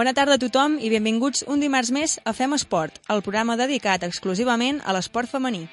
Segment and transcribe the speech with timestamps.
[0.00, 4.06] Bona tarda a tothom i benvinguts un dimarts més a Fem Esport, el programa dedicat
[4.06, 5.66] exclusivament a l'esport femení.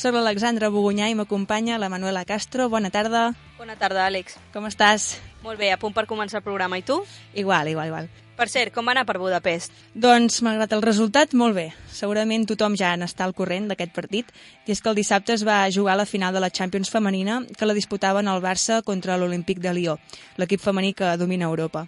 [0.00, 2.70] Soc l'Alexandra Bogunyà i m'acompanya la Manuela Castro.
[2.72, 3.34] Bona tarda.
[3.58, 4.38] Bona tarda, Àlex.
[4.54, 5.18] Com estàs?
[5.44, 6.78] Molt bé, a punt per començar el programa.
[6.80, 6.96] I tu?
[7.36, 8.06] Igual, igual, igual.
[8.38, 9.74] Per cert, com va anar per Budapest?
[9.92, 11.66] Doncs, malgrat el resultat, molt bé.
[11.92, 14.30] Segurament tothom ja n'està al corrent d'aquest partit,
[14.64, 17.68] i és que el dissabte es va jugar la final de la Champions femenina que
[17.68, 19.98] la disputaven el Barça contra l'Olímpic de Lió,
[20.40, 21.84] l'equip femení que domina Europa.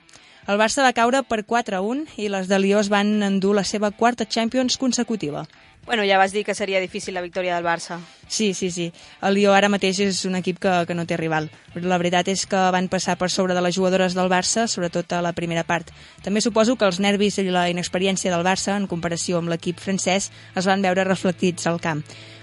[0.51, 3.92] El Barça va caure per 4-1 i les de Lió es van endur la seva
[3.95, 5.45] quarta Champions consecutiva.
[5.87, 8.01] Bueno, ja vas dir que seria difícil la victòria del Barça.
[8.27, 8.92] Sí, sí, sí.
[9.23, 11.46] El Lió ara mateix és un equip que, que no té rival.
[11.74, 15.15] Però la veritat és que van passar per sobre de les jugadores del Barça, sobretot
[15.15, 15.95] a la primera part.
[16.27, 20.32] També suposo que els nervis i la inexperiència del Barça, en comparació amb l'equip francès,
[20.54, 22.02] es van veure reflectits al camp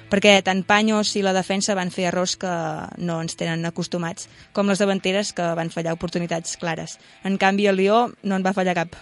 [0.10, 2.52] perquè tant Panyos i la defensa van fer errors que
[2.98, 6.98] no ens tenen acostumats, com les davanteres que van fallar oportunitats clares.
[7.24, 8.98] En canvi, el Lió no en va fallar cap.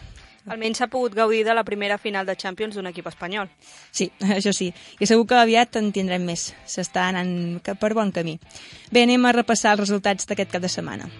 [0.47, 3.49] Almenys s'ha pogut gaudir de la primera final de Champions d'un equip espanyol.
[3.91, 4.71] Sí, això sí.
[4.99, 6.53] I segur que aviat en tindrem més.
[6.67, 8.37] S'està anant per bon camí.
[8.91, 11.11] Bé, anem a repassar els resultats d'aquest cap de setmana.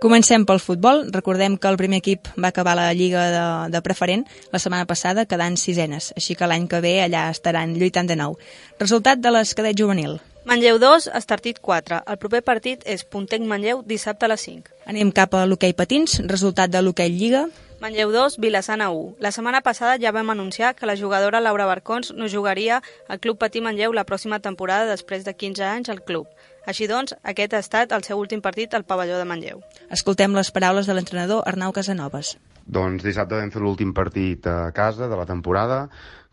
[0.00, 1.02] Comencem pel futbol.
[1.12, 5.26] Recordem que el primer equip va acabar la Lliga de, de Preferent la setmana passada
[5.28, 8.38] quedant sisenes, així que l'any que ve allà estaran lluitant de nou.
[8.80, 10.16] Resultat de les cadet juvenil.
[10.48, 12.00] Manlleu 2, Estartit 4.
[12.08, 14.72] El proper partit és Puntec Manlleu dissabte a les 5.
[14.88, 17.50] Anem cap a l'hoquei patins, resultat de l'hoquei Lliga.
[17.84, 19.20] Manlleu 2, Vilassana 1.
[19.20, 23.36] La setmana passada ja vam anunciar que la jugadora Laura Barcons no jugaria al Club
[23.36, 26.24] Patí Manlleu la pròxima temporada després de 15 anys al club.
[26.70, 29.62] Així doncs, aquest ha estat el seu últim partit al pavelló de Manlleu.
[29.96, 32.36] Escoltem les paraules de l'entrenador Arnau Casanovas.
[32.70, 35.80] Doncs dissabte vam fer l'últim partit a casa de la temporada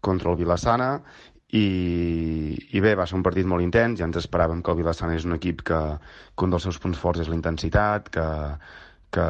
[0.06, 0.92] contra el Vilassana
[1.58, 1.66] i,
[2.70, 5.26] i bé, va ser un partit molt intens, ja ens esperàvem que el Vilassana és
[5.26, 5.80] un equip que,
[6.38, 8.28] que un dels seus punts forts és la intensitat, que,
[9.18, 9.28] que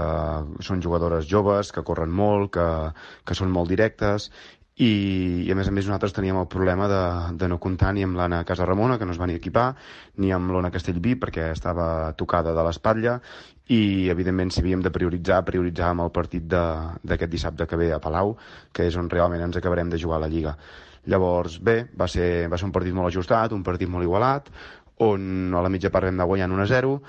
[0.67, 2.67] són jugadores joves, que corren molt, que,
[3.23, 4.27] que són molt directes
[4.77, 4.89] i,
[5.47, 7.01] i a més a més nosaltres teníem el problema de,
[7.41, 9.71] de no comptar ni amb l'Anna Ramona, que no es va ni equipar,
[10.17, 13.19] ni amb l'Ona Castellví, perquè estava tocada de l'espatlla,
[13.73, 18.35] i evidentment si havíem de prioritzar, prioritzàvem el partit d'aquest dissabte que ve a Palau,
[18.71, 20.53] que és on realment ens acabarem de jugar a la Lliga.
[21.07, 24.51] Llavors, bé, va ser, va ser un partit molt ajustat, un partit molt igualat,
[25.01, 26.99] on a la mitja part vam anar guanyant 1-0,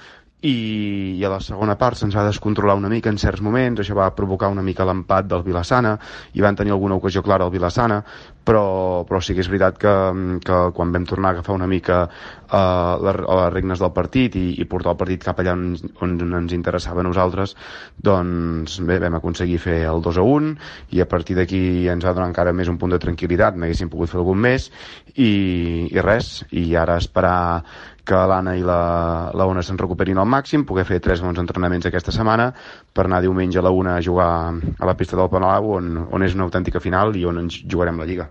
[0.41, 3.97] i, i a la segona part se'ns va descontrolar una mica en certs moments, això
[3.99, 5.97] va provocar una mica l'empat del Vilassana
[6.39, 7.99] i van tenir alguna ocasió clara al Vilassana
[8.49, 9.95] però, però sí que és veritat que,
[10.47, 14.47] que quan vam tornar a agafar una mica uh, les, les regnes del partit i,
[14.63, 15.75] i portar el partit cap allà on,
[16.07, 17.57] on ens interessava a nosaltres
[17.99, 20.55] doncs bé, vam aconseguir fer el 2 a 1
[20.95, 24.15] i a partir d'aquí ens va donar encara més un punt de tranquil·litat, n'haguéssim pogut
[24.15, 24.71] fer algun més
[25.17, 27.39] i, i res, i ara esperar
[28.09, 28.81] que l'Anna i la,
[29.37, 32.51] la Ona se'n recuperin al màxim, poder fer tres bons entrenaments aquesta setmana
[32.97, 36.25] per anar diumenge a la una a jugar a la pista del Palau on, on
[36.25, 38.31] és una autèntica final i on ens jugarem la Lliga.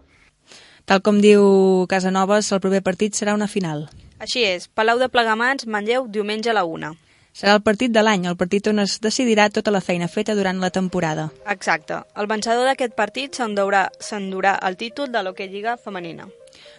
[0.87, 3.89] Tal com diu Casanovas, el proper partit serà una final.
[4.23, 6.93] Així és, Palau de Plegamans, Manlleu, diumenge a la una.
[7.37, 10.57] Serà el partit de l'any, el partit on es decidirà tota la feina feta durant
[10.63, 11.27] la temporada.
[11.53, 11.99] Exacte.
[12.17, 16.25] El vencedor d'aquest partit s'endurà el títol de l'Hockey Lliga femenina.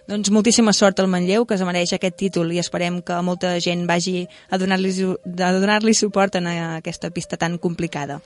[0.08, 3.82] Doncs moltíssima sort al Manlleu, que es mereix aquest títol i esperem que molta gent
[3.84, 4.92] vagi a donar-li
[5.26, 8.22] donar suport en aquesta pista tan complicada.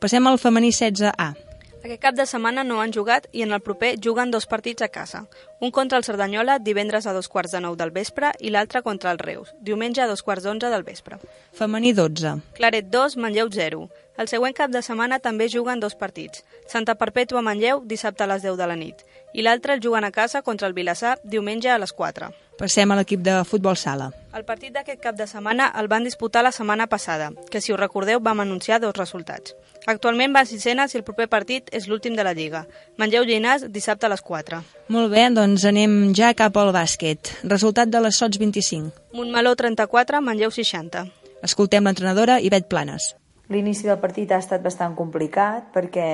[0.00, 1.36] Passem al femení 16A.
[1.84, 4.88] Aquest cap de setmana no han jugat i en el proper juguen dos partits a
[4.88, 5.28] casa.
[5.60, 9.12] Un contra el Cerdanyola divendres a dos quarts de nou del vespre i l'altre contra
[9.12, 11.20] el Reus, diumenge a dos quarts d'onze del vespre.
[11.52, 12.40] Femení 12.
[12.58, 13.86] Claret 2, Manlleu 0.
[14.18, 16.42] El següent cap de setmana també juguen dos partits.
[16.68, 19.06] Santa Perpètua Manlleu, dissabte a les 10 de la nit.
[19.32, 22.30] I l'altre el juguen a casa contra el Vilassar, diumenge a les 4.
[22.60, 24.10] Passem a l'equip de futbol sala.
[24.36, 27.80] El partit d'aquest cap de setmana el van disputar la setmana passada, que si us
[27.80, 29.54] recordeu vam anunciar dos resultats.
[29.88, 32.66] Actualment va a sisena si el proper partit és l'últim de la Lliga.
[33.00, 34.60] Mengeu Llinàs dissabte a les 4.
[34.92, 37.32] Molt bé, doncs anem ja cap al bàsquet.
[37.44, 38.92] Resultat de les Sots 25.
[39.16, 41.06] Montmeló 34, Manlleu 60.
[41.42, 43.14] Escoltem l'entrenadora Ivet Planes.
[43.50, 46.10] L'inici del partit ha estat bastant complicat perquè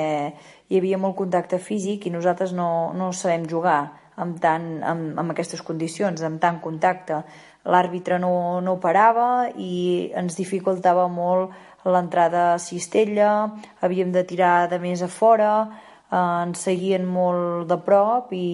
[0.68, 3.80] hi havia molt contacte físic i nosaltres no, no sabem jugar
[4.16, 7.20] amb, tant, amb, amb aquestes condicions, amb tant contacte.
[7.66, 11.54] L'àrbitre no, no parava i ens dificultava molt
[11.86, 13.30] l'entrada a cistella,
[13.82, 15.52] havíem de tirar de més a fora,
[16.16, 18.46] ens seguien molt de prop i,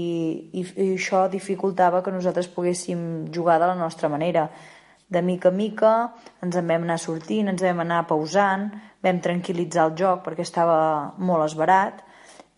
[0.52, 4.48] i, i això dificultava que nosaltres poguéssim jugar de la nostra manera.
[5.12, 5.92] De mica en mica
[6.42, 8.70] ens en vam anar sortint, ens vam anar pausant,
[9.04, 10.78] vam tranquil·litzar el joc perquè estava
[11.18, 12.00] molt esbarat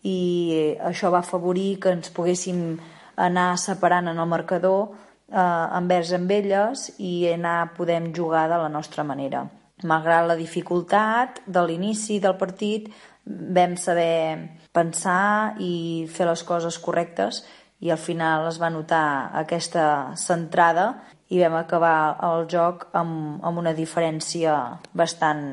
[0.05, 2.77] i això va afavorir que ens poguéssim
[3.15, 4.93] anar separant en el marcador
[5.31, 9.45] eh, envers amb elles i anar podem jugar de la nostra manera.
[9.83, 12.87] Malgrat la dificultat de l'inici del partit,
[13.25, 14.37] vam saber
[14.75, 17.41] pensar i fer les coses correctes
[17.81, 20.91] i al final es va notar aquesta centrada
[21.29, 24.55] i vam acabar el joc amb, amb una diferència
[24.93, 25.45] bastant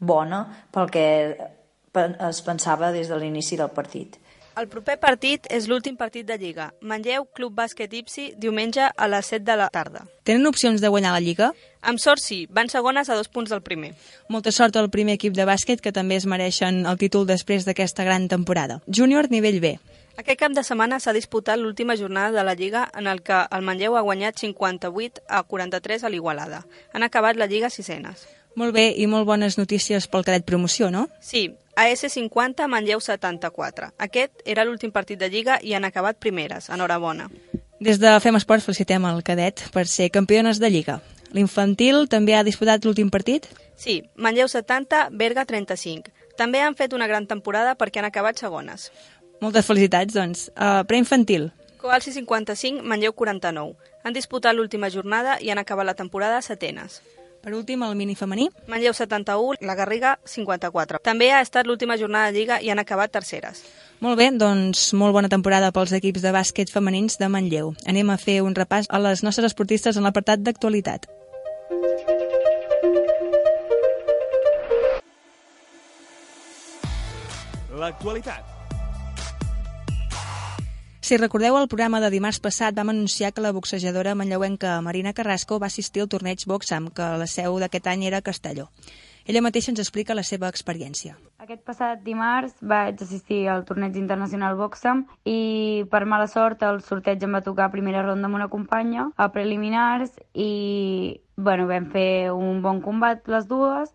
[0.00, 0.42] bona
[0.72, 1.06] pel que
[1.94, 4.18] es pensava des de l'inici del partit.
[4.58, 6.66] El proper partit és l'últim partit de Lliga.
[6.82, 10.02] Manlleu Club Bàsquet Ipsi diumenge a les 7 de la tarda.
[10.26, 11.52] Tenen opcions de guanyar la Lliga?
[11.80, 13.94] Amb sort sí, van segones a dos punts del primer.
[14.28, 18.04] Molta sort al primer equip de bàsquet que també es mereixen el títol després d'aquesta
[18.04, 18.82] gran temporada.
[18.86, 19.78] Júnior nivell B.
[20.20, 23.62] Aquest cap de setmana s'ha disputat l'última jornada de la Lliga en el que el
[23.64, 26.58] Manlleu ha guanyat 58 a 43 a l'Igualada.
[26.92, 28.26] Han acabat la Lliga sisenes.
[28.54, 31.06] Molt bé i molt bones notícies pel cadet promoció, no?
[31.24, 33.94] Sí, AS 50, Manlleu 74.
[33.96, 36.68] Aquest era l'últim partit de Lliga i han acabat primeres.
[36.68, 37.30] Enhorabona.
[37.80, 40.98] Des de Fem Esport felicitem el cadet per ser campiones de Lliga.
[41.32, 43.48] L'infantil també ha disputat l'últim partit?
[43.72, 46.12] Sí, Manlleu 70, Berga 35.
[46.36, 48.90] També han fet una gran temporada perquè han acabat segones.
[49.40, 50.48] Moltes felicitats, doncs.
[50.52, 51.48] Uh, preinfantil.
[51.80, 53.72] Coalci 55, Manlleu 49.
[54.04, 57.00] Han disputat l'última jornada i han acabat la temporada setenes.
[57.40, 58.50] Per últim, el mini femení.
[58.68, 61.00] Manlleu 71, la Garriga 54.
[61.00, 63.64] També ha estat l'última jornada de Lliga i han acabat terceres.
[64.04, 67.72] Molt bé, doncs molt bona temporada pels equips de bàsquet femenins de Manlleu.
[67.88, 71.08] Anem a fer un repàs a les nostres esportistes en l'apartat d'actualitat.
[77.80, 78.59] L'actualitat
[81.10, 85.56] si recordeu, el programa de dimarts passat vam anunciar que la boxejadora manlleuenca Marina Carrasco
[85.58, 88.68] va assistir al torneig Boxam, que la seu d'aquest any era Castelló.
[89.26, 91.16] Ella mateixa ens explica la seva experiència.
[91.42, 97.26] Aquest passat dimarts vaig assistir al torneig internacional Boxam i per mala sort el sorteig
[97.26, 102.30] em va tocar a primera ronda amb una companya a preliminars i bueno, vam fer
[102.30, 103.90] un bon combat les dues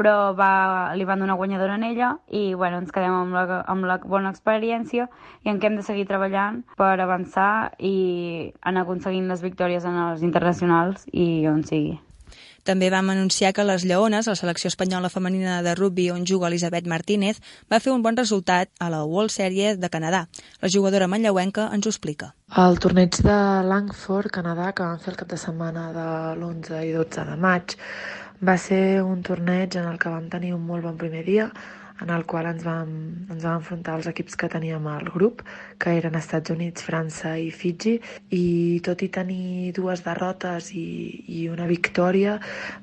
[0.00, 3.84] però va, li van donar guanyadora en ella i bueno, ens quedem amb la, amb
[3.84, 5.10] la bona experiència
[5.44, 9.98] i en què hem de seguir treballant per avançar i anar aconseguint les victòries en
[10.08, 11.98] els internacionals i on sigui.
[12.64, 16.86] També vam anunciar que les Lleones, la selecció espanyola femenina de rugby on juga Elisabet
[16.86, 17.40] Martínez,
[17.72, 20.26] va fer un bon resultat a la World Series de Canadà.
[20.60, 22.34] La jugadora manlleuenca ens ho explica.
[22.60, 26.06] El torneig de Langford, Canadà, que vam fer el cap de setmana de
[26.36, 27.76] l'11 i 12 de maig,
[28.40, 31.50] va ser un torneig en el que vam tenir un molt bon primer dia,
[32.00, 32.92] en el qual ens vam,
[33.28, 35.42] ens vam enfrontar als equips que teníem al grup,
[35.78, 37.98] que eren Estats Units, França i Fiji,
[38.32, 40.86] i tot i tenir dues derrotes i,
[41.28, 42.38] i una victòria,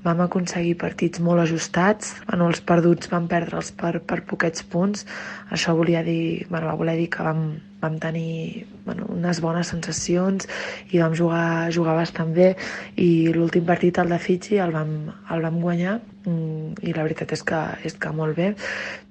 [0.05, 2.13] vam aconseguir partits molt ajustats.
[2.27, 5.07] Bueno, els perduts vam perdre'ls per, per poquets punts.
[5.49, 7.47] Això volia dir, bueno, va voler dir que vam,
[7.81, 10.47] vam tenir bueno, unes bones sensacions
[10.91, 12.53] i vam jugar, jugar bastant bé.
[12.95, 14.95] I l'últim partit, el de Fiji, el vam,
[15.33, 18.53] el vam guanyar mm, i la veritat és que, és que molt bé,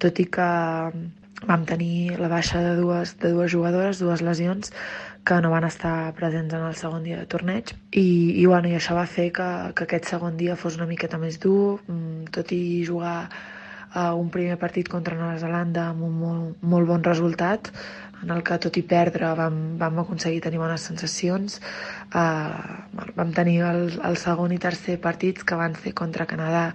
[0.03, 0.51] tot i que
[1.47, 4.73] vam tenir la baixa de dues, de dues jugadores, dues lesions,
[5.27, 7.75] que no van estar presents en el segon dia de torneig.
[7.91, 8.07] I,
[8.39, 11.41] i, bueno, i això va fer que, que aquest segon dia fos una miqueta més
[11.43, 13.19] dur, mm, tot i jugar
[13.97, 17.71] a un primer partit contra Nova Zelanda amb un molt, molt bon resultat,
[18.23, 21.59] en el que tot i perdre vam, vam aconseguir tenir bones sensacions.
[22.13, 26.67] Uh, vam tenir el, el segon i tercer partits que van ser contra Canadà,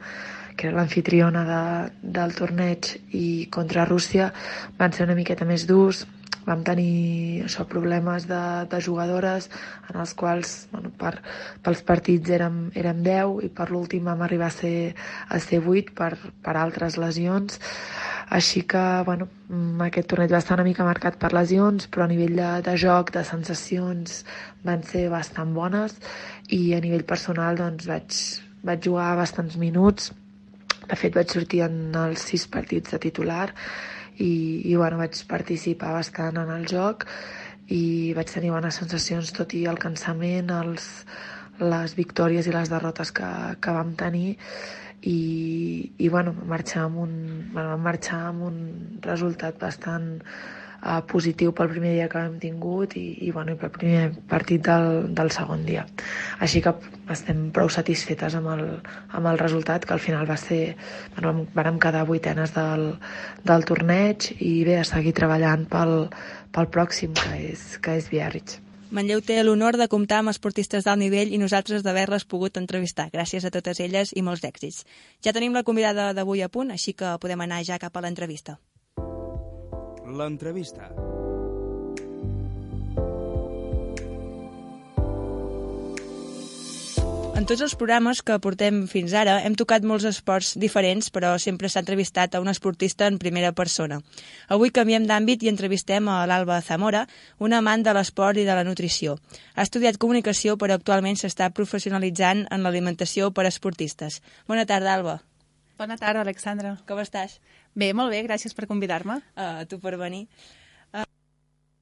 [0.57, 1.61] que era l'anfitriona de,
[2.17, 4.31] del torneig, i contra Rússia
[4.81, 6.05] van ser una miqueta més durs,
[6.45, 9.49] vam tenir això, problemes de, de jugadores
[9.91, 11.15] en els quals bueno, per,
[11.63, 14.93] pels partits érem, érem 10 i per l'últim vam arribar a ser,
[15.29, 17.59] a ser 8 per, per altres lesions.
[18.31, 22.11] Així que, bueno, mm, aquest torneig va estar una mica marcat per lesions, però a
[22.11, 24.21] nivell de, de joc, de sensacions,
[24.63, 25.97] van ser bastant bones.
[26.47, 28.19] I a nivell personal doncs, vaig,
[28.63, 30.13] vaig jugar bastants minuts.
[30.87, 33.49] De fet, vaig sortir en els sis partits de titular
[34.17, 34.33] i,
[34.65, 37.07] i bueno, vaig participar bastant en el joc
[37.71, 40.87] i vaig tenir bones sensacions, tot i el cansament, els,
[41.61, 44.35] les victòries i les derrotes que, que vam tenir.
[45.01, 47.13] I, i bueno, marxar amb un,
[47.53, 48.57] bueno, marxar amb un
[49.05, 50.19] resultat bastant
[50.81, 54.65] uh, positiu pel primer dia que hem tingut i, i, bueno, i pel primer partit
[54.65, 55.85] del, del segon dia.
[56.39, 56.73] Així que
[57.13, 58.65] estem prou satisfetes amb el,
[59.11, 60.75] amb el resultat, que al final va ser...
[61.17, 62.87] Bueno, vam quedar vuitenes del,
[63.45, 65.95] del torneig i bé, a seguir treballant pel,
[66.55, 68.61] pel pròxim, que és, que és Biarritz.
[68.91, 73.05] Manlleu té l'honor de comptar amb esportistes d'alt nivell i nosaltres d'haver-les pogut entrevistar.
[73.13, 74.83] Gràcies a totes elles i molts èxits.
[75.23, 78.57] Ja tenim la convidada d'avui a punt, així que podem anar ja cap a l'entrevista.
[80.11, 80.91] L'entrevista.
[87.41, 91.71] En tots els programes que portem fins ara hem tocat molts esports diferents, però sempre
[91.71, 93.97] s'ha entrevistat a un esportista en primera persona.
[94.53, 97.07] Avui canviem d'àmbit i entrevistem a l'Alba Zamora,
[97.39, 99.17] una amant de l'esport i de la nutrició.
[99.55, 104.21] Ha estudiat comunicació, però actualment s'està professionalitzant en l'alimentació per a esportistes.
[104.45, 105.21] Bona tarda, Alba.
[105.81, 106.75] Bona tarda, Alexandra.
[106.85, 107.39] Com estàs?
[107.73, 109.15] Bé, molt bé, gràcies per convidar-me.
[109.33, 110.27] Uh, tu per venir.
[110.93, 111.07] Uh,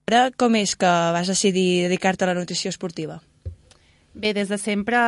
[0.07, 3.17] ara, com és que vas decidir dedicar-te a la nutrició esportiva?
[4.13, 5.01] Bé, des de sempre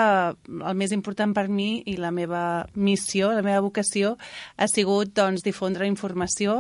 [0.44, 2.44] el més important per mi i la meva
[2.76, 4.18] missió, la meva vocació,
[4.60, 6.60] ha sigut doncs, difondre informació,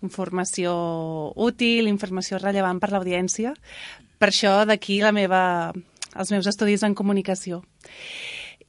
[0.00, 0.72] informació
[1.36, 3.52] útil, informació rellevant per l'audiència.
[4.16, 5.44] Per això d'aquí la meva,
[6.16, 7.66] els meus estudis en comunicació.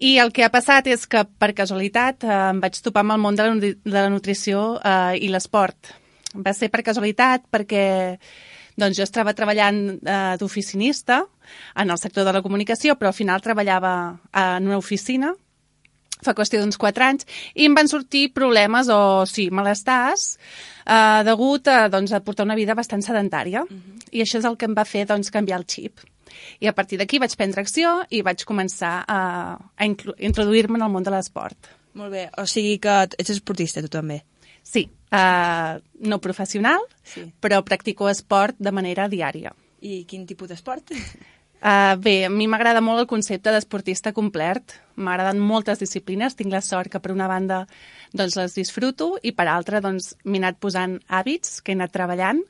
[0.01, 3.21] I el que ha passat és que, per casualitat, eh, em vaig topar amb el
[3.21, 5.93] món de la, de la nutrició eh, i l'esport.
[6.33, 7.85] Va ser per casualitat perquè
[8.81, 11.21] doncs jo estava treballant eh, d'oficinista
[11.77, 13.93] en el sector de la comunicació, però al final treballava
[14.31, 15.35] en una oficina
[16.21, 17.25] fa qüestió d'uns 4 anys,
[17.57, 20.35] i em van sortir problemes o, sí, malestars
[20.85, 23.63] eh, degut a, doncs, a portar una vida bastant sedentària.
[23.65, 24.01] Uh -huh.
[24.11, 25.99] I això és el que em va fer doncs, canviar el xip.
[26.59, 29.21] I a partir d'aquí vaig prendre acció i vaig començar a,
[29.57, 31.71] a introduir-me en el món de l'esport.
[31.99, 34.21] Molt bé, o sigui que ets esportista tu també.
[34.63, 37.25] Sí, uh, no professional, sí.
[37.41, 39.51] però practico esport de manera diària.
[39.81, 40.93] I quin tipus d'esport?
[41.61, 44.77] Uh, bé, a mi m'agrada molt el concepte d'esportista complet.
[44.97, 46.33] M'agraden moltes disciplines.
[46.37, 47.65] Tinc la sort que per una banda
[48.13, 52.41] doncs, les disfruto i per altra doncs, m'he anat posant hàbits que he anat treballant.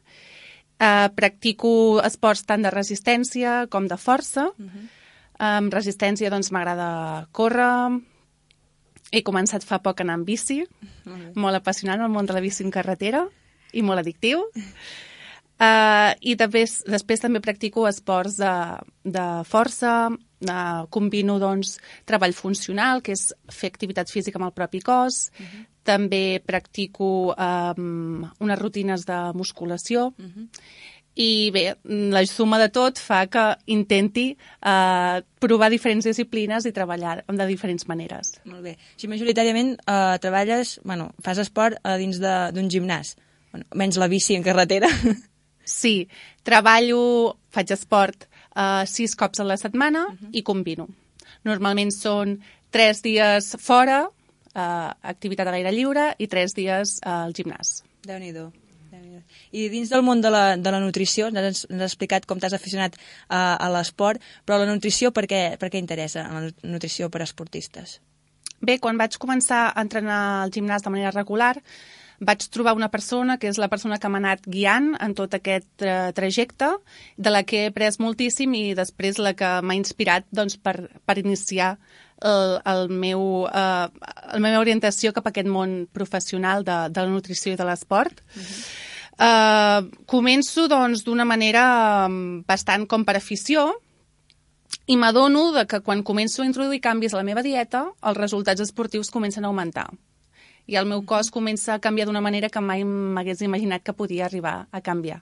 [0.81, 4.47] Uh, practico esports tant de resistència com de força.
[4.57, 4.87] Uh -huh.
[5.37, 8.01] Amb resistència doncs, m'agrada córrer,
[9.11, 10.67] he començat fa poc a anar amb bici, uh
[11.05, 11.35] -huh.
[11.35, 13.27] molt apassionant el món de la bici en carretera
[13.73, 14.39] i molt addictiu.
[15.59, 23.01] Uh, I també, després també practico esports de, de força, uh, combino doncs, treball funcional,
[23.01, 25.65] que és fer activitat física amb el propi cos, uh -huh.
[25.83, 30.47] També practico um, unes rutines de musculació, uh -huh.
[31.15, 37.23] i bé, la suma de tot fa que intenti uh, provar diferents disciplines i treballar
[37.27, 38.39] de diferents maneres.
[38.45, 38.77] Molt bé.
[38.95, 43.15] Si majoritàriament uh, treballes, bueno, fas esport a dins d'un gimnàs,
[43.51, 44.87] bueno, menys la bici en carretera.
[45.63, 46.07] Sí,
[46.43, 50.29] treballo, faig esport uh, sis cops a la setmana uh -huh.
[50.33, 50.87] i combino.
[51.43, 52.39] Normalment són
[52.71, 54.09] tres dies fora,
[54.55, 57.81] uh, activitat a l'aire lliure, i tres dies al gimnàs.
[58.05, 58.33] déu nhi
[59.51, 62.39] i dins del món de la, de la nutrició, ens has, ens has explicat com
[62.39, 67.09] t'has aficionat a, a l'esport, però la nutrició per què, per què interessa, la nutrició
[67.11, 67.99] per a esportistes?
[68.61, 71.55] Bé, quan vaig començar a entrenar al gimnàs de manera regular,
[72.21, 75.65] vaig trobar una persona que és la persona que m'ha anat guiant en tot aquest
[75.81, 76.69] tra trajecte,
[77.17, 81.17] de la que he après moltíssim i després la que m'ha inspirat doncs, per, per
[81.17, 81.73] iniciar
[82.21, 83.87] el, el meu, eh,
[84.33, 88.21] la meva orientació cap a aquest món professional de, de la nutrició i de l'esport.
[88.35, 88.63] Uh -huh.
[89.21, 93.75] Uh, començo doncs d'una manera mm, bastant com per afició
[94.87, 99.11] i m'adono que quan començo a introduir canvis a la meva dieta els resultats esportius
[99.11, 99.91] comencen a augmentar
[100.65, 104.25] i el meu cos comença a canviar d'una manera que mai m'hagués imaginat que podia
[104.25, 105.21] arribar a canviar.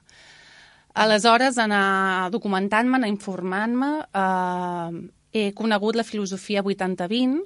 [0.93, 3.89] Aleshores, anar documentant-me, anar informant-me,
[4.21, 7.41] eh, he conegut la filosofia 80-20,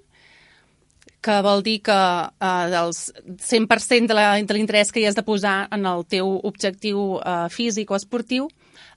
[1.23, 3.05] que vol dir que eh, dels
[3.47, 4.17] 100% de
[4.53, 8.49] l'interès que hi has de posar en el teu objectiu eh, físic o esportiu,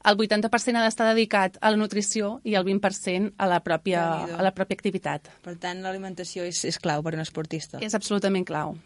[0.07, 4.03] el 80% ha d'estar dedicat a la nutrició i el 20% a la pròpia,
[4.39, 5.31] a la pròpia activitat.
[5.43, 7.83] Per tant, l'alimentació és, és clau per un esportista.
[7.83, 8.77] És absolutament clau.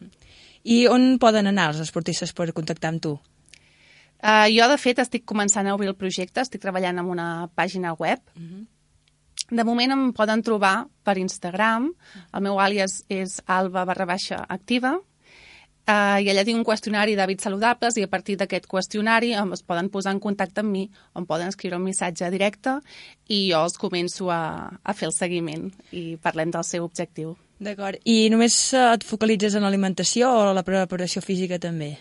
[0.65, 3.15] I on poden anar els esportistes per contactar amb tu?
[4.21, 7.95] Uh, jo, de fet, estic començant a obrir el projecte, estic treballant en una pàgina
[7.97, 8.21] web.
[8.37, 8.67] Uh -huh.
[9.51, 11.91] De moment em poden trobar per Instagram.
[12.33, 14.97] El meu àlies és alba barra baixa activa
[15.91, 19.89] Uh, I allà tinc un qüestionari d'hàbits saludables i a partir d'aquest qüestionari es poden
[19.91, 20.85] posar en contacte amb mi,
[21.19, 22.77] on poden escriure un missatge directe
[23.27, 27.35] i jo els començo a, a fer el seguiment i parlem del seu objectiu.
[27.59, 27.99] D'acord.
[28.05, 31.97] I només et focalitzes en l'alimentació o la preparació física també?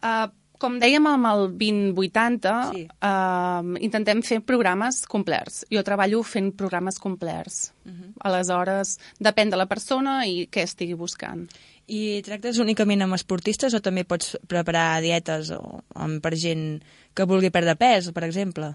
[0.00, 0.26] Uh,
[0.60, 2.82] Com dèiem amb el 2080, Sí.
[3.00, 5.62] uh, intentem fer programes complets.
[5.72, 7.72] Jo treballo fent programes complets.
[7.86, 8.12] Uh -huh.
[8.20, 11.48] Aleshores, depèn de la persona i què estigui buscant.
[11.86, 16.82] I tractes únicament amb esportistes o també pots preparar dietes o amb, per gent
[17.14, 18.74] que vulgui perdre pes, per exemple?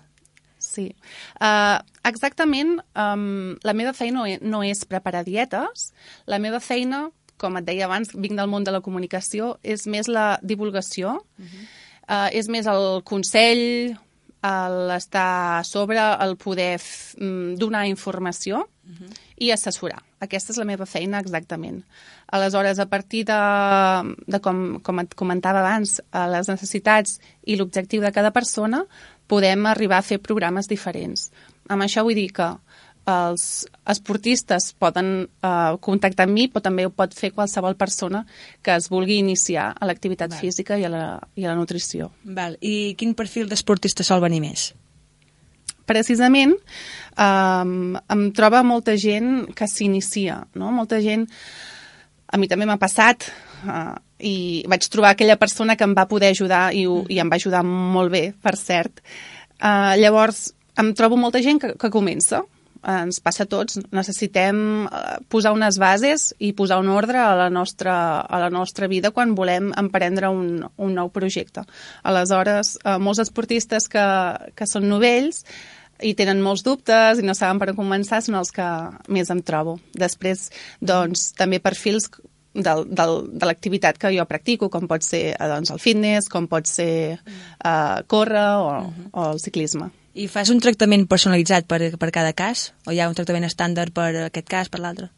[0.58, 0.96] Sí.
[1.40, 5.94] Uh, exactament, um, la meva feina no e- no és preparar dietes.
[6.26, 10.08] La meva feina, com et deia abans, vinc del món de la comunicació, és més
[10.08, 11.68] la divulgació, uh -huh.
[12.08, 13.98] uh, és més el consell,
[14.46, 16.80] l'estar a sobre, el poder
[17.18, 19.10] mm, donar informació uh -huh.
[19.38, 20.04] i assessorar.
[20.20, 21.84] Aquesta és la meva feina exactament.
[22.28, 28.12] Aleshores, a partir de, de com, com et comentava abans, les necessitats i l'objectiu de
[28.12, 28.86] cada persona,
[29.28, 31.32] podem arribar a fer programes diferents.
[31.68, 32.58] Amb això vull dir que
[33.06, 38.24] els esportistes poden eh, contactar amb mi, però també ho pot fer qualsevol persona
[38.66, 42.10] que es vulgui iniciar a l'activitat física i a la, i a la nutrició.
[42.24, 42.58] Val.
[42.62, 44.74] I quin perfil d'esportista sol venir més?
[45.86, 46.56] precisament
[47.22, 50.72] um, em troba molta gent que s'inicia, no?
[50.74, 51.28] Molta gent,
[52.26, 53.30] a mi també m'ha passat,
[53.70, 57.30] uh, i vaig trobar aquella persona que em va poder ajudar i, ho, i em
[57.30, 59.04] va ajudar molt bé, per cert.
[59.62, 60.50] Uh, llavors,
[60.82, 62.42] em trobo molta gent que, que comença,
[62.86, 67.50] ens passa a tots, necessitem eh, posar unes bases i posar un ordre a la
[67.50, 71.66] nostra, a la nostra vida quan volem emprendre un, un nou projecte.
[72.04, 74.06] Aleshores, eh, molts esportistes que,
[74.56, 75.44] que són novells
[76.04, 78.68] i tenen molts dubtes i no saben per on començar són els que
[79.08, 79.78] més em trobo.
[79.96, 80.50] Després,
[80.84, 82.10] doncs, també perfils
[82.56, 86.50] del, del, de l'activitat que jo practico, com pot ser eh, doncs, el fitness, com
[86.52, 88.74] pot ser eh, córrer o,
[89.12, 89.92] o el ciclisme.
[90.16, 92.70] I fas un tractament personalitzat per, per cada cas?
[92.88, 95.10] O hi ha un tractament estàndard per aquest cas, per l'altre?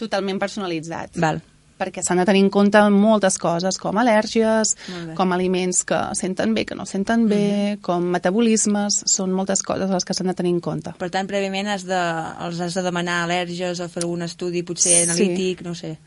[0.00, 1.18] Totalment personalitzat.
[1.20, 1.42] Val.
[1.80, 4.74] Perquè s'han de tenir en compte moltes coses, com al·lèrgies,
[5.16, 7.80] com aliments que senten bé, que no senten bé, mm -hmm.
[7.86, 10.94] com metabolismes, són moltes coses les que s'han de tenir en compte.
[10.98, 12.02] Per tant, prèviament has de,
[12.46, 15.10] els has de demanar al·lèrgies o fer algun estudi potser Sí.
[15.10, 15.98] analític, no sé.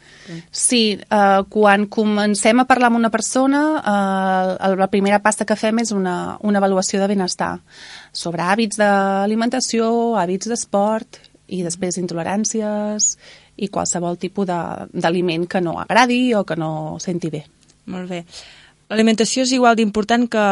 [0.52, 5.80] Sí, eh, quan comencem a parlar amb una persona, eh, la primera pasta que fem
[5.80, 7.60] és una, una avaluació de benestar
[8.12, 13.18] sobre hàbits d'alimentació, hàbits d'esport i després intoleràncies
[13.56, 17.46] i qualsevol tipus d'aliment que no agradi o que no senti bé.
[17.86, 18.24] Molt bé.
[18.92, 20.44] L'alimentació és igual d'important que,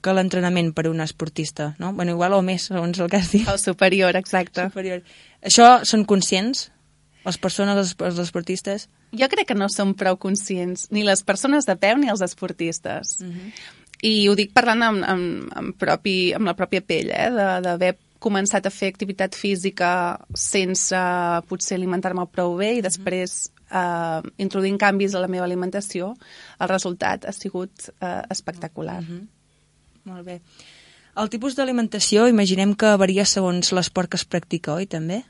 [0.00, 1.92] que l'entrenament per a un esportista, no?
[1.92, 3.48] Bueno, igual o més, segons el que has dit.
[3.48, 4.68] El superior, exacte.
[4.70, 5.02] Superior.
[5.44, 6.70] Això són conscients?
[7.26, 8.88] Les persones, els, els esportistes?
[9.18, 13.18] Jo crec que no som prou conscients, ni les persones de peu ni els esportistes.
[13.20, 13.28] Mhm.
[13.28, 13.78] Mm -hmm.
[14.02, 17.30] I ho dic parlant amb, amb, amb, propi, amb la pròpia pell, eh?
[17.30, 19.90] de- d'haver començat a fer activitat física
[20.38, 20.98] sense
[21.48, 26.12] potser alimentar-me prou bé i després eh, introduint canvis a la meva alimentació,
[26.60, 29.00] el resultat ha sigut eh, espectacular.
[29.02, 29.26] Mm -hmm.
[30.04, 30.40] Molt bé.
[31.16, 35.24] El tipus d'alimentació, imaginem que varia segons l'esport que es practica, oi, també?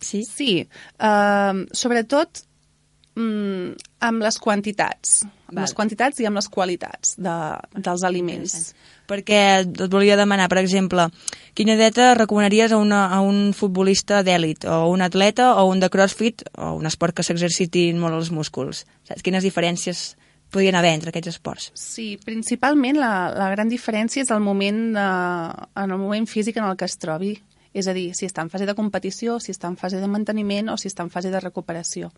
[0.00, 0.22] Sí?
[0.24, 0.68] Sí,
[1.00, 2.44] uh, sobretot
[3.16, 3.74] mm,
[4.08, 5.22] amb les quantitats.
[5.24, 5.64] Amb Val.
[5.64, 7.36] les quantitats i amb les qualitats de,
[7.76, 8.72] dels aliments.
[9.10, 11.08] Perquè et volia demanar, per exemple,
[11.54, 15.90] quina dieta recomanaries a, una, a un futbolista d'èlit, o un atleta, o un de
[15.92, 18.86] crossfit, o un esport que s'exercitin molt els músculs?
[19.04, 19.22] Saps?
[19.22, 20.14] Quines diferències
[20.54, 21.70] podien haver entre aquests esports?
[21.78, 26.70] Sí, principalment la, la gran diferència és el moment, eh, en el moment físic en
[26.70, 27.34] el que es trobi.
[27.74, 30.70] És a dir, si està en fase de competició, si està en fase de manteniment
[30.70, 32.12] o si està en fase de recuperació.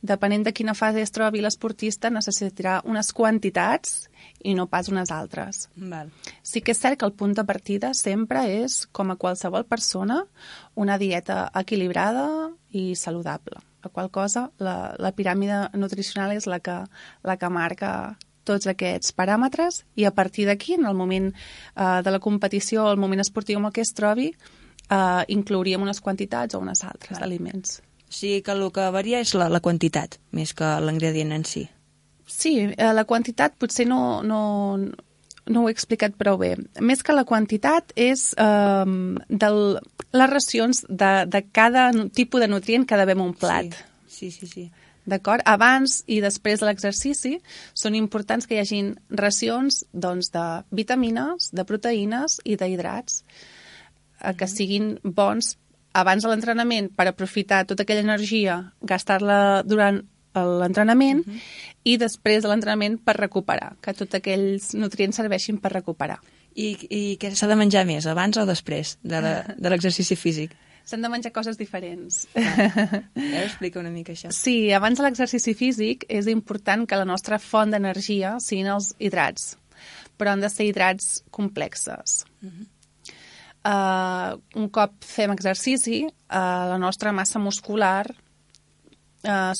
[0.00, 4.08] Depenent de quina fase es trobi l'esportista, necessitarà unes quantitats
[4.42, 5.66] i no pas unes altres.
[5.76, 6.08] Val.
[6.42, 10.22] Sí que és cert que el punt de partida sempre és, com a qualsevol persona,
[10.74, 13.60] una dieta equilibrada i saludable.
[13.84, 16.80] La qual cosa, la, la piràmide nutricional és la que,
[17.24, 17.92] la que marca
[18.48, 22.94] tots aquests paràmetres i a partir d'aquí, en el moment eh, de la competició o
[22.94, 24.30] el moment esportiu en el que es trobi,
[24.88, 27.80] eh, inclouríem unes quantitats o unes altres d'aliments.
[28.10, 31.68] O sigui que el que varia és la, la quantitat, més que l'ingredient en si.
[32.26, 34.40] Sí, eh, la quantitat potser no, no,
[35.46, 36.56] no ho he explicat prou bé.
[36.82, 38.94] Més que la quantitat és eh,
[39.30, 39.60] del,
[40.10, 43.78] les racions de, de cada tipus de nutrient que devem un plat.
[44.10, 44.66] Sí, sí, sí.
[45.10, 45.42] D'acord?
[45.48, 47.36] Abans i després de l'exercici
[47.78, 48.92] són importants que hi hagin
[49.22, 50.44] racions doncs, de
[50.76, 55.54] vitamines, de proteïnes i d'hidrats eh, que siguin bons
[55.92, 60.02] abans de l'entrenament per aprofitar tota aquella energia, gastar-la durant
[60.34, 61.24] l'entrenament
[61.84, 66.20] i després de l'entrenament per recuperar, que tots aquells nutrients serveixin per recuperar.
[66.54, 70.54] I, i què s'ha de menjar més, abans o després de la- de l'exercici físic?
[70.84, 72.26] S'han de menjar coses diferents.
[72.34, 74.32] Ah, ja explica una mica això.
[74.34, 79.56] Sí, abans de l'exercici físic és important que la nostra font d'energia siguin els hidrats,
[80.18, 82.24] però han de ser hidrats complexes.
[82.42, 82.66] Uh -huh.
[83.64, 89.52] Uh, un cop fem exercici, uh, la nostra massa muscular uh,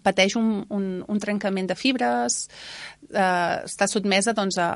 [0.00, 2.46] pateix un, un, un trencament de fibres,
[3.12, 4.70] eh, està sotmesa doncs, a,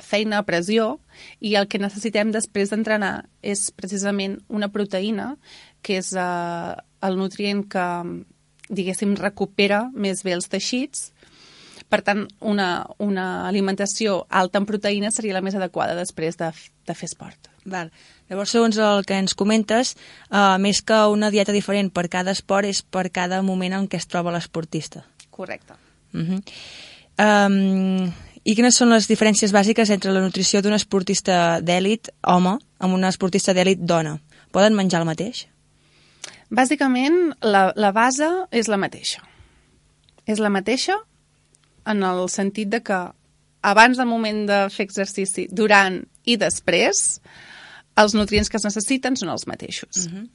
[0.00, 0.96] a feina, a pressió,
[1.40, 5.34] i el que necessitem després d'entrenar és precisament una proteïna,
[5.86, 6.72] que és eh,
[7.06, 7.86] el nutrient que,
[8.66, 11.12] diguéssim, recupera més bé els teixits,
[11.86, 16.50] per tant, una, una alimentació alta en proteïna seria la més adequada després de,
[16.82, 17.52] de fer esport.
[17.66, 17.92] Val.
[18.28, 19.94] Llavors, segons el que ens comentes,
[20.30, 24.00] uh, més que una dieta diferent per cada esport és per cada moment en què
[24.00, 25.04] es troba l'esportista.
[25.30, 25.74] Correcte.
[26.12, 26.40] Uh -huh.
[27.18, 28.12] um,
[28.44, 33.08] I quines són les diferències bàsiques entre la nutrició d'un esportista d'èlit, home, amb una
[33.08, 34.20] esportista d'èlit, dona?
[34.50, 35.46] Poden menjar el mateix?
[36.48, 39.22] Bàsicament, la, la base és la mateixa.
[40.26, 40.94] És la mateixa
[41.86, 43.00] en el sentit de que
[43.62, 47.20] abans del moment de fer exercici, durant i després,
[47.96, 50.06] els nutrients que es necessiten són els mateixos.
[50.06, 50.28] Uh -huh.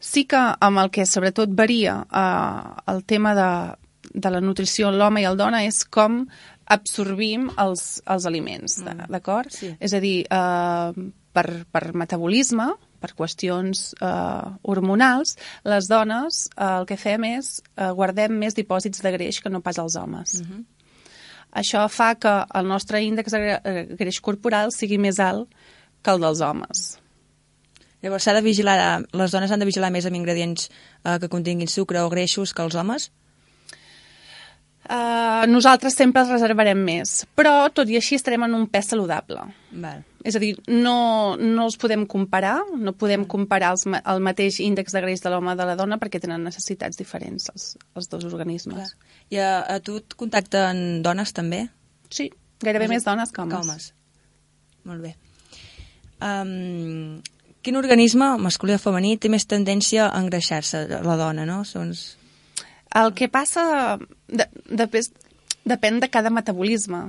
[0.00, 3.76] Sí que amb el que sobretot varia eh, el tema de,
[4.14, 6.26] de la nutrició en l'home i el dona és com
[6.70, 9.10] absorbim els, els aliments, mm.
[9.10, 9.50] d'acord?
[9.50, 9.76] Sí.
[9.80, 10.92] És a dir, eh,
[11.32, 12.68] per, per metabolisme,
[13.00, 19.02] per qüestions eh, hormonals, les dones eh, el que fem és eh, guardem més dipòsits
[19.02, 20.40] de greix que no pas els homes.
[20.40, 20.64] Mm -hmm.
[21.60, 25.48] Això fa que el nostre índex de greix corporal sigui més alt
[26.02, 26.88] que el dels homes.
[28.00, 28.76] Llavors s'ha de vigilar,
[29.12, 32.64] les dones han de vigilar més amb ingredients eh, que continguin sucre o greixos que
[32.64, 33.10] els homes?
[34.90, 39.44] Uh, nosaltres sempre els reservarem més, però tot i així estarem en un pes saludable.
[39.70, 40.00] Val.
[40.26, 44.96] És a dir, no, no els podem comparar, no podem comparar els, el mateix índex
[44.96, 48.90] de greix de l'home de la dona perquè tenen necessitats diferents els, els dos organismes.
[48.90, 49.16] Clar.
[49.30, 51.68] I a, a tu et contacten dones també?
[52.10, 52.32] Sí,
[52.64, 53.54] gairebé més dones que homes.
[53.54, 53.90] Que homes.
[54.90, 55.14] Molt bé.
[56.20, 57.20] Um,
[57.62, 61.62] quin organisme, masculí o femení, té més tendència a engreixar-se, la dona, no?
[61.68, 62.16] Doncs...
[63.00, 63.62] El que passa
[64.26, 65.12] de, després
[65.70, 67.00] depèn de cada metabolisme.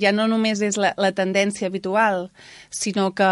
[0.00, 2.28] Ja no només és la, la tendència habitual,
[2.70, 3.28] sinó que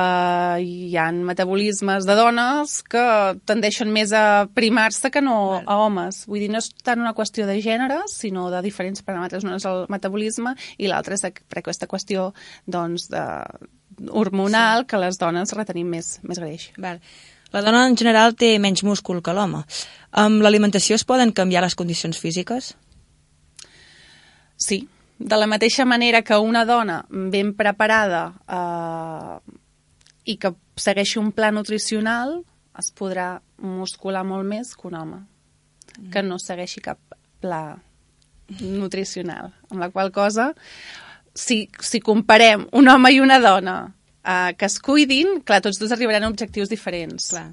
[0.64, 3.04] hi ha metabolismes de dones que
[3.48, 6.24] tendeixen més a primar-se que no a homes.
[6.28, 9.46] Vull dir, no és tant una qüestió de gènere, sinó de diferents paràmetres.
[9.46, 12.32] Una és el metabolisme i l'altra és per aquesta qüestió
[12.66, 13.24] doncs, de,
[14.10, 14.90] hormonal sí.
[14.90, 16.70] que les dones retenim més, més greix.
[16.78, 17.00] Val.
[17.52, 19.62] La dona en general té menys múscul que l'home.
[20.20, 22.74] Amb l'alimentació es poden canviar les condicions físiques?
[24.58, 24.82] Sí.
[25.18, 29.56] De la mateixa manera que una dona ben preparada eh,
[30.28, 32.36] i que segueixi un pla nutricional
[32.78, 35.18] es podrà muscular molt més que un home
[36.12, 37.00] que no segueixi cap
[37.42, 37.78] pla
[38.60, 39.50] nutricional.
[39.72, 40.52] Amb la qual cosa
[41.38, 45.94] si, si comparem un home i una dona uh, que es cuidin, clar, tots dos
[45.94, 47.30] arribaran a objectius diferents.
[47.32, 47.48] Clar.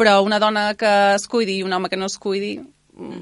[0.00, 2.58] Però una dona que es cuidi i un home que no es cuidi,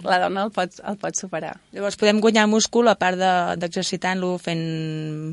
[0.03, 1.53] la dona el pot, el pot superar.
[1.75, 3.19] Llavors podem guanyar múscul a part
[3.61, 4.65] d'exercitant-lo de, fent,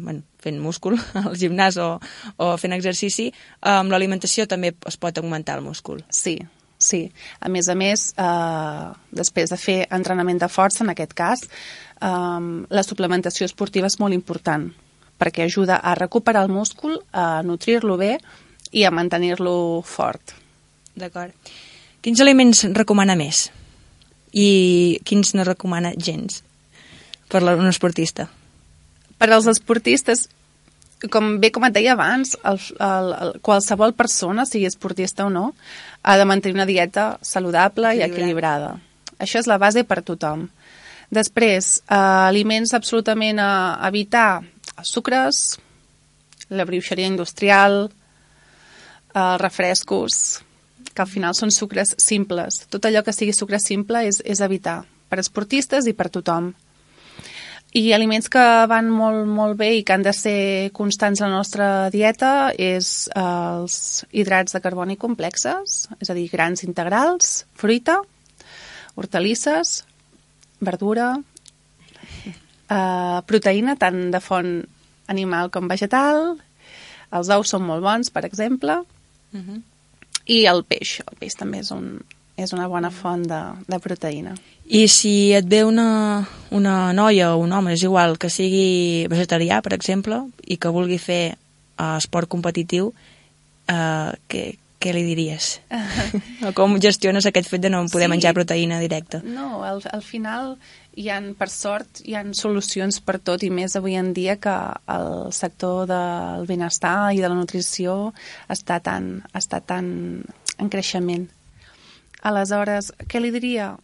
[0.06, 1.96] bueno, fent múscul al gimnàs o,
[2.38, 6.04] o fent exercici, amb l'alimentació també es pot augmentar el múscul.
[6.14, 6.38] Sí,
[6.86, 7.02] sí.
[7.40, 11.46] A més a més, eh, després de fer entrenament de força, en aquest cas,
[12.02, 14.70] um, la suplementació esportiva és molt important
[15.20, 18.18] perquè ajuda a recuperar el múscul, a nutrir-lo bé
[18.76, 20.36] i a mantenir-lo fort.
[20.96, 21.32] D'acord.
[22.04, 23.50] Quins aliments recomana més?
[24.36, 26.44] I quins no recomana gens
[27.32, 28.28] per un esportista?
[29.18, 30.28] Per als esportistes,
[31.12, 35.50] com bé com et deia abans, el, el, el, qualsevol persona, sigui esportista o no,
[36.04, 38.76] ha de mantenir una dieta saludable i equilibrada.
[39.20, 40.48] Això és la base per tothom.
[41.14, 41.98] Després, eh,
[42.32, 43.52] aliments absolutament a
[43.88, 44.42] evitar,
[44.84, 45.60] sucres,
[46.50, 47.92] la brioixeria industrial,
[49.14, 50.42] eh, refrescos,
[50.94, 52.66] que al final són sucres simples.
[52.72, 56.54] Tot allò que sigui sucre simple és, és evitar, per esportistes i per tothom.
[57.76, 61.36] I aliments que van molt, molt bé i que han de ser constants a la
[61.36, 67.98] nostra dieta és eh, els hidrats de carboni complexes, és a dir, grans integrals, fruita,
[68.96, 69.82] hortalisses,
[70.64, 71.10] verdura,
[72.32, 74.56] eh, proteïna tant de font
[75.12, 76.38] animal com vegetal,
[77.12, 79.50] els ous són molt bons, per exemple, uh mhm.
[79.50, 79.62] -huh.
[80.26, 81.02] i el peix.
[81.12, 82.00] El peix també és, un,
[82.38, 84.36] és una bona font de, de proteïna.
[84.66, 89.62] I si et ve una, una noia o un home, és igual, que sigui vegetarià,
[89.62, 92.92] per exemple, i que vulgui fer uh, esport competitiu,
[93.70, 95.62] uh, què, què què li diries?
[96.46, 98.12] o com gestiones aquest fet de no poder Sí.
[98.12, 99.22] menjar proteïna directa?
[99.26, 100.58] No, al, al final
[100.94, 104.54] hi han, per sort, hi han solucions per tot i més avui en dia que
[104.94, 108.14] el sector del benestar i de la nutrició
[108.48, 109.88] està tan, està tan
[110.60, 111.26] en creixement.
[112.26, 113.76] Aleshores, què li diria?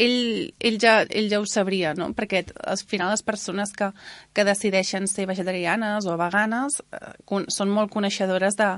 [0.00, 2.12] Ell, ell, ja, ell ja ho sabria, no?
[2.16, 3.90] Perquè al final les persones que,
[4.32, 8.70] que decideixen ser vegetarianes o veganes eh, con, són molt coneixedores de,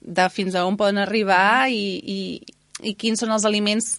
[0.00, 2.20] de fins a on poden arribar i, i,
[2.84, 3.96] i quins són els aliments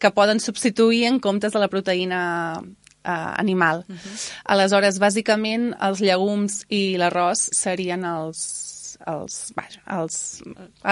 [0.00, 2.22] que poden substituir en comptes de la proteïna
[2.62, 3.84] eh, animal.
[3.88, 4.30] Uh -huh.
[4.44, 8.71] Aleshores, bàsicament, els llegums i l'arròs serien els,
[9.10, 10.16] els, vaja, els,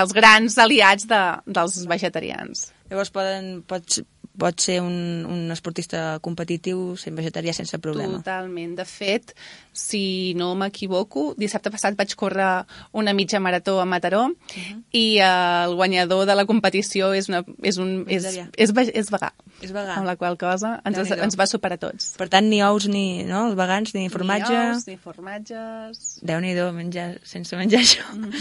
[0.02, 2.70] els grans aliats de, dels vegetarians.
[2.90, 4.00] Llavors poden, pots,
[4.40, 8.20] pot ser un, un esportista competitiu sent vegetarià sense problema.
[8.22, 8.76] Totalment.
[8.78, 9.34] De fet,
[9.72, 14.82] si no m'equivoco, dissabte passat vaig córrer una mitja marató a Mataró uh -huh.
[14.92, 18.24] i eh, el guanyador de la competició és, una, és, un, és,
[18.56, 19.30] és, ve- és vegà.
[19.62, 19.94] És vegà.
[19.96, 21.22] Amb la qual cosa ens, Déu-n'hi-do.
[21.22, 22.14] ens va superar tots.
[22.16, 24.52] Per tant, ni ous ni, no, els vegans, ni formatge...
[24.52, 26.18] Ni ous, ni formatges...
[26.22, 28.04] Déu-n'hi-do, menjar, sense menjar això.
[28.14, 28.32] Mhm.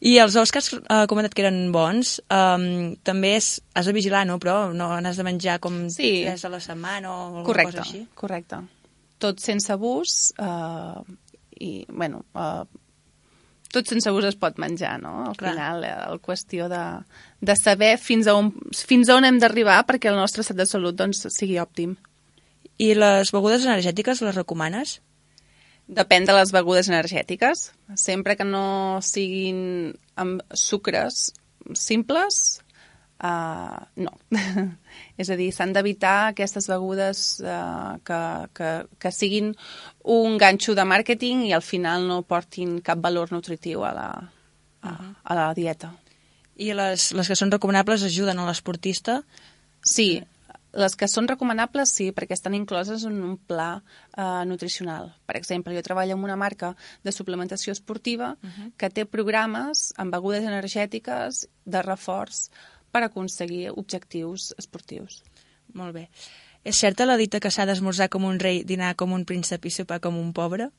[0.00, 3.92] I els ous que has uh, comentat que eren bons, um, també és, has de
[3.92, 4.38] vigilar, no?
[4.38, 6.22] Però no n'has de menjar com Sí.
[6.24, 8.06] tres a la setmana o alguna Correcte, cosa així.
[8.14, 8.56] correcte.
[9.24, 11.02] Tot sense abús eh,
[11.64, 12.64] i, bueno, eh,
[13.74, 15.14] tot sense abús es pot menjar, no?
[15.30, 15.54] Al Clar.
[15.54, 16.82] final, eh, la qüestió de,
[17.40, 20.68] de saber fins a on, fins a on hem d'arribar perquè el nostre estat de
[20.70, 21.96] salut doncs, sigui òptim.
[22.78, 24.98] I les begudes energètiques les recomanes?
[25.84, 27.68] Depèn de les begudes energètiques.
[28.00, 31.32] Sempre que no siguin amb sucres
[31.76, 32.63] simples,
[33.22, 34.12] uh, no.
[35.20, 38.20] És a dir, s'han d'evitar aquestes begudes uh, que,
[38.56, 39.54] que, que siguin
[40.16, 44.08] un ganxo de màrqueting i al final no portin cap valor nutritiu a la,
[44.82, 45.94] a, a la dieta.
[46.56, 49.22] I les, les que són recomanables ajuden a l'esportista?
[49.84, 50.22] Sí,
[50.74, 55.12] les que són recomanables sí, perquè estan incloses en un pla eh, nutricional.
[55.26, 56.74] Per exemple, jo treballo amb una marca
[57.06, 58.72] de suplementació esportiva uh -huh.
[58.76, 62.50] que té programes amb begudes energètiques de reforç
[62.94, 65.22] per aconseguir objectius esportius.
[65.74, 66.06] Molt bé.
[66.64, 69.72] És certa la dita que s'ha d'esmorzar com un rei, dinar com un príncep i
[69.74, 70.70] sopar com un pobre?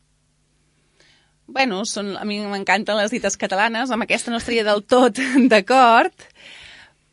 [1.46, 5.20] Bueno, són, a mi m'encanten les dites catalanes, amb aquesta no estaria del tot
[5.52, 6.26] d'acord,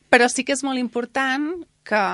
[0.09, 1.51] però sí que és molt important
[1.85, 2.05] que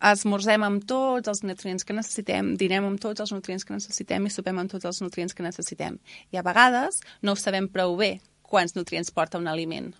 [0.00, 4.32] esmorzem amb tots els nutrients que necessitem, dinem amb tots els nutrients que necessitem i
[4.32, 5.98] sopem amb tots els nutrients que necessitem.
[6.32, 9.92] I a vegades no ho sabem prou bé quants nutrients porta un aliment.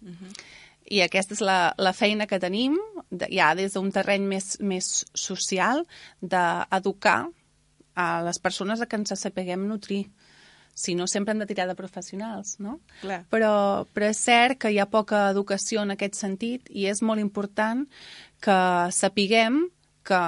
[0.00, 0.32] Uh -huh.
[0.90, 2.76] I aquesta és la, la feina que tenim,
[3.10, 5.84] de, ja des d'un terreny més, més social,
[6.20, 7.20] d'educar
[7.94, 10.04] a les persones a que ens sapiguem nutrir
[10.80, 12.78] si no sempre hem de tirar de professionals, no?
[13.02, 13.24] Clar.
[13.32, 13.52] Però,
[13.92, 17.84] però és cert que hi ha poca educació en aquest sentit i és molt important
[18.40, 18.60] que
[18.94, 19.66] sapiguem
[20.06, 20.22] que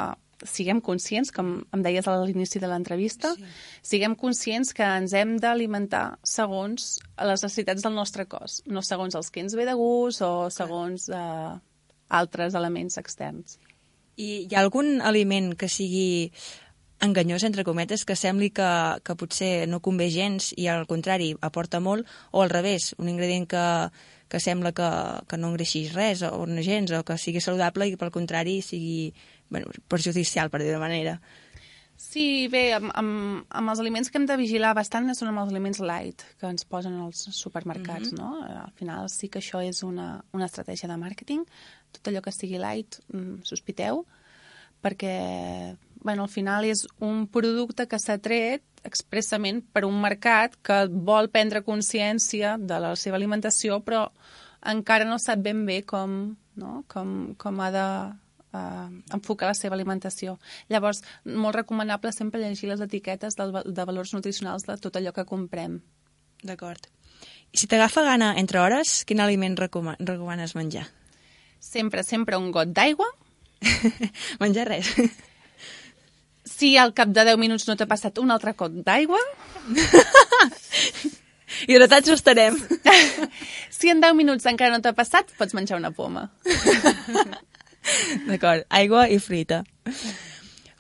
[0.49, 3.49] siguem conscients, com em deies a l'inici de l'entrevista, sí.
[3.95, 9.31] siguem conscients que ens hem d'alimentar segons les necessitats del nostre cos, no segons els
[9.31, 11.53] que ens ve de gust o segons eh,
[12.13, 13.59] altres elements externs.
[14.21, 16.31] I hi ha algun aliment que sigui
[17.03, 18.71] enganyós, entre cometes, que sembli que,
[19.03, 23.49] que potser no convé gens i al contrari aporta molt, o al revés, un ingredient
[23.51, 23.65] que,
[24.31, 24.89] que sembla que,
[25.29, 29.11] que no engreixis res o no gens, o que sigui saludable i pel contrari sigui
[29.53, 31.19] bueno, perjudicial, per dir-ho manera.
[32.03, 35.53] Sí, bé, amb, amb, amb els aliments que hem de vigilar bastant són amb els
[35.53, 38.19] aliments light que ens posen als supermercats, mm -hmm.
[38.19, 38.63] no?
[38.65, 41.45] Al final sí que això és una, una estratègia de màrqueting.
[41.93, 44.05] Tot allò que sigui light, mm, sospiteu,
[44.83, 50.87] perquè, bueno, al final és un producte que s'ha tret expressament per un mercat que
[50.91, 54.11] vol prendre consciència de la seva alimentació, però
[54.75, 56.85] encara no sap ben bé com, no?
[56.89, 57.87] com, com ha de
[58.53, 60.39] uh, enfocar la seva alimentació.
[60.69, 65.13] Llavors, molt recomanable sempre llegir les etiquetes del, va- de valors nutricionals de tot allò
[65.13, 65.81] que comprem.
[66.43, 66.87] D'acord.
[67.53, 70.87] I si t'agafa gana entre hores, quin aliment recoma recomanes menjar?
[71.63, 73.07] Sempre, sempre un got d'aigua.
[74.41, 74.95] menjar res.
[76.53, 79.19] Si al cap de 10 minuts no t'ha passat un altre got d'aigua,
[81.69, 82.57] Hidratats ho estarem.
[83.71, 86.25] si en 10 minuts encara no t'ha passat, pots menjar una poma.
[88.29, 89.63] D'acord, aigua i fruita.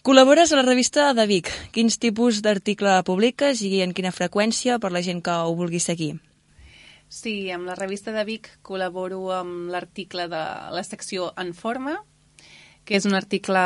[0.03, 1.49] Col·labores a la revista de Vic.
[1.75, 6.17] Quins tipus d'article publiques i en quina freqüència per la gent que ho vulgui seguir?
[7.13, 10.43] Sí, amb la revista de Vic col·laboro amb l'article de
[10.75, 11.99] la secció En Forma,
[12.89, 13.63] que és un article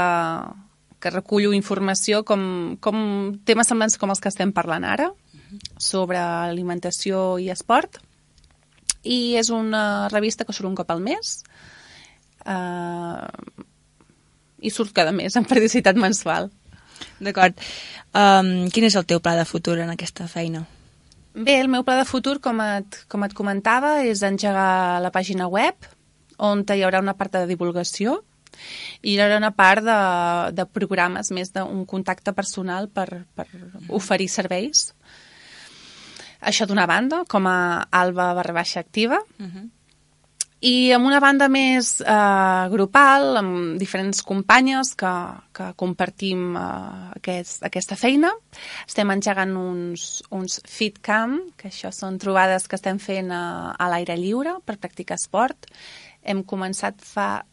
[1.01, 2.99] que recullo informació com, com
[3.46, 5.12] temes semblants com els que estem parlant ara,
[5.79, 8.01] sobre alimentació i esport.
[9.07, 11.44] i és una revista que surt un cop al mes
[14.61, 16.51] i surt cada mes en periodicitat mensual.
[17.21, 17.59] D'acord.
[18.17, 20.65] Um, quin és el teu pla de futur en aquesta feina?
[21.37, 25.51] Bé, el meu pla de futur, com et, com et comentava, és engegar la pàgina
[25.53, 25.77] web,
[26.41, 28.23] on hi haurà una part de divulgació
[29.03, 29.97] i hi haurà una part de,
[30.57, 33.47] de programes, més d'un contacte personal per, per
[33.93, 34.89] oferir serveis.
[36.41, 39.69] Això d'una banda, com a Alba barra baixa activa, uh -huh.
[40.64, 45.12] I amb una banda més eh, grupal, amb diferents companyes que,
[45.53, 48.33] que compartim eh, aquest, aquesta feina,
[48.87, 53.90] estem engegant uns, uns fit camp, que això són trobades que estem fent a, a
[53.92, 55.69] l'aire lliure per practicar esport.
[56.25, 57.45] Hem començat fa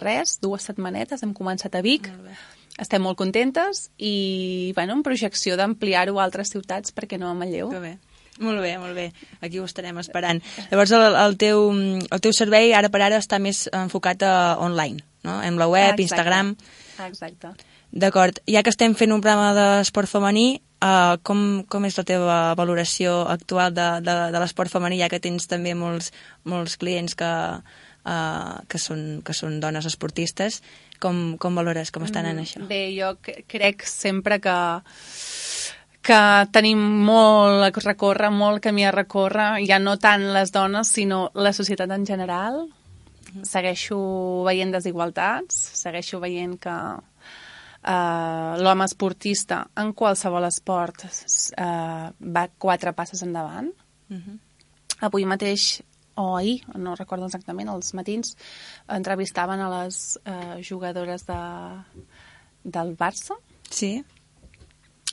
[0.00, 5.56] res, dues setmanetes, hem començat a Vic, molt estem molt contentes i, bueno, en projecció
[5.56, 7.70] d'ampliar-ho a altres ciutats, perquè no a Manlleu.
[7.72, 7.94] Que bé.
[8.42, 9.06] Molt bé, molt bé.
[9.40, 10.42] Aquí ho estarem esperant.
[10.70, 15.00] Llavors, el, el, teu, el teu servei ara per ara està més enfocat a online,
[15.24, 15.40] no?
[15.42, 16.08] En la web, Exacte.
[16.08, 16.56] Instagram...
[17.06, 17.54] Exacte.
[17.96, 18.38] D'acord.
[18.50, 23.22] Ja que estem fent un programa d'esport femení, uh, com, com és la teva valoració
[23.30, 26.10] actual de, de, de l'esport femení, ja que tens també molts,
[26.44, 30.60] molts clients que, uh, que, són, que són dones esportistes?
[31.00, 32.62] Com, com valores, com estan en mm, això?
[32.68, 33.12] Bé, jo
[33.52, 34.56] crec sempre que
[36.06, 41.30] que tenim molt a recórrer, molt camí a recórrer, ja no tant les dones, sinó
[41.34, 42.62] la societat en general.
[43.44, 43.98] Segueixo
[44.46, 53.22] veient desigualtats, segueixo veient que uh, l'home esportista en qualsevol esport uh, va quatre passes
[53.26, 53.68] endavant.
[54.08, 54.38] Uh -huh.
[55.00, 55.82] Avui mateix,
[56.14, 58.36] o ahir, no recordo exactament, els matins,
[58.88, 61.42] entrevistaven a les uh, jugadores de,
[62.64, 63.34] del Barça.
[63.68, 64.04] Sí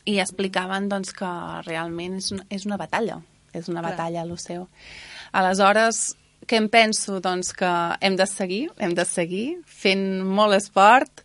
[0.06, 1.30] i explicaven doncs, que
[1.68, 3.22] realment és una, és una batalla,
[3.54, 3.92] és una Clar.
[3.92, 4.68] batalla a l'Oceu.
[5.32, 6.16] Aleshores,
[6.48, 7.20] què em penso?
[7.24, 11.24] Doncs que hem de seguir, hem de seguir fent molt esport,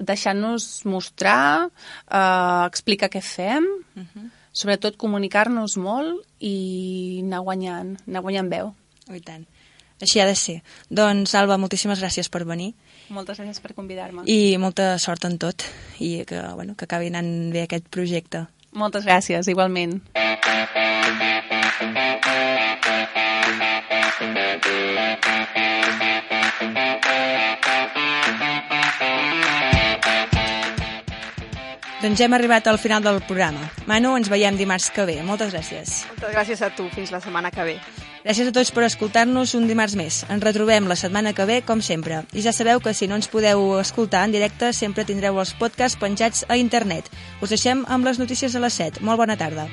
[0.00, 4.08] deixant-nos mostrar, eh, explicar què fem, uh mhm.
[4.14, 4.30] -huh.
[4.52, 8.74] sobretot comunicar-nos molt i anar guanyant, anar guanyant veu.
[9.10, 9.46] Oh, I tant.
[10.00, 10.62] Així ha de ser.
[10.88, 12.74] Doncs, Alba, moltíssimes gràcies per venir.
[13.12, 14.24] Moltes gràcies per convidar-me.
[14.26, 15.66] I molta sort en tot
[16.00, 18.46] i que, bueno, que acabi anant bé aquest projecte.
[18.74, 20.00] Moltes gràcies, igualment.
[32.04, 33.70] Doncs ja hem arribat al final del programa.
[33.88, 35.22] Manu, ens veiem dimarts que ve.
[35.24, 36.02] Moltes gràcies.
[36.10, 36.90] Moltes gràcies a tu.
[36.92, 37.78] Fins la setmana que ve.
[38.24, 40.22] Gràcies a tots per escoltar-nos un dimarts més.
[40.32, 42.22] Ens retrobem la setmana que ve, com sempre.
[42.32, 46.00] I ja sabeu que si no ens podeu escoltar en directe, sempre tindreu els podcasts
[46.00, 47.12] penjats a internet.
[47.44, 49.04] Us deixem amb les notícies a les 7.
[49.04, 49.68] Molt bona tarda.